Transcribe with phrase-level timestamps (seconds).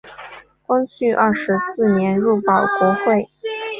[0.65, 3.29] 光绪二十四年入保国会。